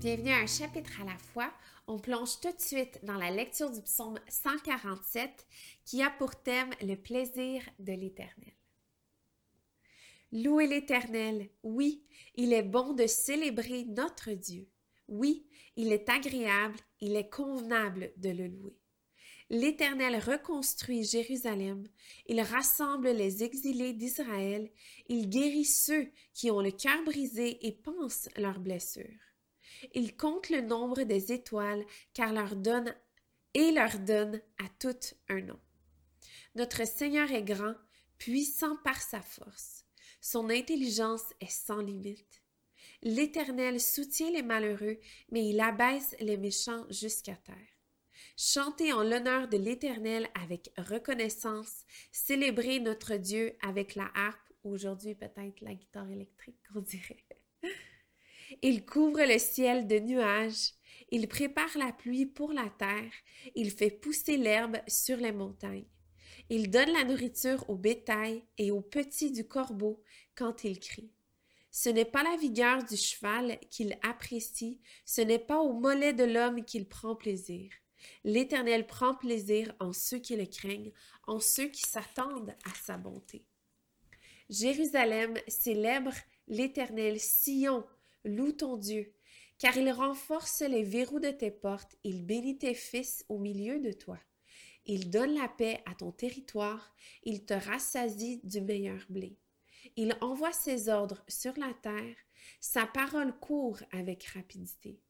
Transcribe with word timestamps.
Bienvenue 0.00 0.30
à 0.30 0.36
un 0.36 0.46
chapitre 0.46 1.00
à 1.00 1.04
la 1.04 1.18
fois. 1.18 1.52
On 1.88 1.98
plonge 1.98 2.38
tout 2.40 2.52
de 2.52 2.60
suite 2.60 3.00
dans 3.02 3.16
la 3.16 3.32
lecture 3.32 3.68
du 3.68 3.82
psaume 3.82 4.20
147 4.28 5.44
qui 5.84 6.04
a 6.04 6.10
pour 6.10 6.36
thème 6.36 6.70
le 6.82 6.94
plaisir 6.94 7.62
de 7.80 7.94
l'Éternel. 7.94 8.54
Louez 10.30 10.68
l'Éternel, 10.68 11.48
oui, 11.64 12.04
il 12.36 12.52
est 12.52 12.62
bon 12.62 12.92
de 12.92 13.08
célébrer 13.08 13.86
notre 13.86 14.30
Dieu. 14.30 14.68
Oui, 15.08 15.48
il 15.74 15.92
est 15.92 16.08
agréable, 16.08 16.78
il 17.00 17.16
est 17.16 17.28
convenable 17.28 18.12
de 18.18 18.28
le 18.28 18.46
louer. 18.46 18.78
L'Éternel 19.50 20.20
reconstruit 20.20 21.02
Jérusalem, 21.02 21.88
il 22.26 22.40
rassemble 22.40 23.08
les 23.08 23.42
exilés 23.42 23.94
d'Israël, 23.94 24.70
il 25.08 25.28
guérit 25.28 25.64
ceux 25.64 26.08
qui 26.34 26.52
ont 26.52 26.60
le 26.60 26.70
cœur 26.70 27.02
brisé 27.02 27.66
et 27.66 27.72
pensent 27.72 28.28
leurs 28.36 28.60
blessures. 28.60 29.28
Il 29.94 30.16
compte 30.16 30.50
le 30.50 30.60
nombre 30.60 31.02
des 31.02 31.32
étoiles, 31.32 31.84
car 32.14 32.32
leur 32.32 32.56
donne 32.56 32.94
et 33.54 33.70
leur 33.72 33.98
donne 33.98 34.40
à 34.58 34.68
toutes 34.78 35.14
un 35.28 35.40
nom. 35.40 35.58
Notre 36.54 36.86
Seigneur 36.86 37.30
est 37.32 37.42
grand, 37.42 37.74
puissant 38.18 38.76
par 38.84 39.00
sa 39.00 39.20
force. 39.20 39.84
Son 40.20 40.50
intelligence 40.50 41.24
est 41.40 41.50
sans 41.50 41.80
limite. 41.80 42.42
L'Éternel 43.02 43.80
soutient 43.80 44.30
les 44.30 44.42
malheureux, 44.42 44.98
mais 45.30 45.48
il 45.48 45.60
abaisse 45.60 46.16
les 46.20 46.36
méchants 46.36 46.84
jusqu'à 46.90 47.36
terre. 47.36 47.56
Chantez 48.36 48.92
en 48.92 49.02
l'honneur 49.02 49.48
de 49.48 49.56
l'Éternel 49.56 50.28
avec 50.34 50.72
reconnaissance, 50.76 51.84
célébrez 52.10 52.80
notre 52.80 53.14
Dieu 53.14 53.56
avec 53.62 53.94
la 53.94 54.10
harpe, 54.14 54.52
aujourd'hui 54.64 55.14
peut-être 55.14 55.60
la 55.60 55.74
guitare 55.74 56.10
électrique, 56.10 56.60
on 56.74 56.80
dirait. 56.80 57.24
Il 58.62 58.84
couvre 58.84 59.24
le 59.24 59.38
ciel 59.38 59.86
de 59.86 59.98
nuages, 59.98 60.72
il 61.10 61.28
prépare 61.28 61.76
la 61.76 61.92
pluie 61.92 62.26
pour 62.26 62.52
la 62.52 62.68
terre, 62.78 63.12
il 63.54 63.70
fait 63.70 63.90
pousser 63.90 64.36
l'herbe 64.36 64.78
sur 64.86 65.16
les 65.16 65.32
montagnes. 65.32 65.86
Il 66.50 66.70
donne 66.70 66.92
la 66.92 67.04
nourriture 67.04 67.68
au 67.68 67.76
bétail 67.76 68.42
et 68.56 68.70
aux 68.70 68.80
petits 68.80 69.30
du 69.30 69.46
corbeau 69.46 70.02
quand 70.34 70.64
il 70.64 70.78
crie. 70.78 71.12
Ce 71.70 71.90
n'est 71.90 72.06
pas 72.06 72.22
la 72.22 72.36
vigueur 72.36 72.82
du 72.84 72.96
cheval 72.96 73.58
qu'il 73.70 73.98
apprécie, 74.02 74.80
ce 75.04 75.20
n'est 75.20 75.38
pas 75.38 75.58
au 75.58 75.74
mollet 75.74 76.14
de 76.14 76.24
l'homme 76.24 76.64
qu'il 76.64 76.88
prend 76.88 77.14
plaisir. 77.14 77.70
L'Éternel 78.24 78.86
prend 78.86 79.14
plaisir 79.14 79.74
en 79.78 79.92
ceux 79.92 80.18
qui 80.18 80.36
le 80.36 80.46
craignent, 80.46 80.92
en 81.26 81.40
ceux 81.40 81.68
qui 81.68 81.82
s'attendent 81.82 82.54
à 82.64 82.74
sa 82.82 82.96
bonté. 82.96 83.44
Jérusalem 84.48 85.34
célèbre 85.46 86.14
l'Éternel, 86.46 87.20
Sion 87.20 87.84
loue 88.24 88.52
ton 88.52 88.76
Dieu, 88.76 89.12
car 89.58 89.76
il 89.76 89.90
renforce 89.90 90.62
les 90.62 90.82
verrous 90.82 91.20
de 91.20 91.30
tes 91.30 91.50
portes, 91.50 91.96
il 92.04 92.24
bénit 92.24 92.58
tes 92.58 92.74
fils 92.74 93.24
au 93.28 93.38
milieu 93.38 93.80
de 93.80 93.92
toi. 93.92 94.18
Il 94.86 95.10
donne 95.10 95.34
la 95.34 95.48
paix 95.48 95.82
à 95.84 95.94
ton 95.94 96.12
territoire, 96.12 96.94
il 97.22 97.44
te 97.44 97.54
rassasie 97.54 98.40
du 98.44 98.60
meilleur 98.60 99.04
blé. 99.08 99.36
Il 99.96 100.16
envoie 100.20 100.52
ses 100.52 100.88
ordres 100.88 101.22
sur 101.28 101.52
la 101.58 101.74
terre, 101.74 102.16
sa 102.60 102.86
parole 102.86 103.38
court 103.38 103.80
avec 103.90 104.24
rapidité. 104.26 105.00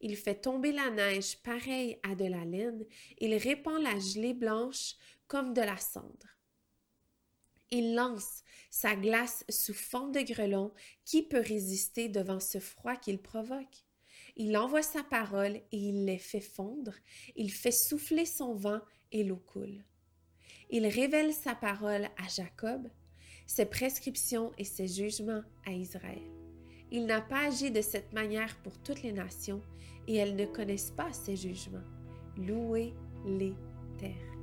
Il 0.00 0.16
fait 0.16 0.40
tomber 0.40 0.72
la 0.72 0.90
neige 0.90 1.38
pareille 1.42 1.98
à 2.02 2.14
de 2.14 2.24
la 2.24 2.44
laine, 2.44 2.84
il 3.18 3.34
répand 3.36 3.80
la 3.82 3.98
gelée 3.98 4.34
blanche 4.34 4.94
comme 5.28 5.54
de 5.54 5.60
la 5.60 5.76
cendre. 5.76 6.33
Il 7.76 7.96
lance 7.96 8.44
sa 8.70 8.94
glace 8.94 9.44
sous 9.48 9.74
forme 9.74 10.12
de 10.12 10.20
grelon. 10.20 10.72
Qui 11.04 11.24
peut 11.24 11.40
résister 11.40 12.08
devant 12.08 12.38
ce 12.38 12.60
froid 12.60 12.94
qu'il 12.94 13.18
provoque? 13.18 13.84
Il 14.36 14.56
envoie 14.56 14.82
sa 14.82 15.02
parole 15.02 15.56
et 15.56 15.76
il 15.76 16.04
les 16.04 16.18
fait 16.18 16.38
fondre. 16.38 16.94
Il 17.34 17.50
fait 17.50 17.72
souffler 17.72 18.26
son 18.26 18.54
vent 18.54 18.80
et 19.10 19.24
l'eau 19.24 19.42
coule. 19.44 19.82
Il 20.70 20.86
révèle 20.86 21.32
sa 21.32 21.56
parole 21.56 22.04
à 22.16 22.28
Jacob, 22.28 22.88
ses 23.44 23.66
prescriptions 23.66 24.52
et 24.56 24.64
ses 24.64 24.86
jugements 24.86 25.42
à 25.66 25.72
Israël. 25.72 26.22
Il 26.92 27.06
n'a 27.06 27.22
pas 27.22 27.46
agi 27.46 27.72
de 27.72 27.82
cette 27.82 28.12
manière 28.12 28.56
pour 28.62 28.80
toutes 28.84 29.02
les 29.02 29.12
nations 29.12 29.62
et 30.06 30.14
elles 30.14 30.36
ne 30.36 30.46
connaissent 30.46 30.92
pas 30.92 31.12
ses 31.12 31.34
jugements. 31.34 31.82
Louez 32.36 32.94
les 33.26 33.54
terres. 33.98 34.33